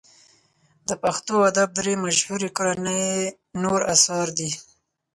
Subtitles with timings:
[0.87, 3.21] د پښتو ادب درې مشهوري کورنۍ یې
[3.63, 4.51] نور اثار دي.